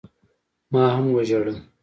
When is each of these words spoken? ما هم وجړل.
ما 0.73 0.83
هم 0.95 1.05
وجړل. 1.15 1.57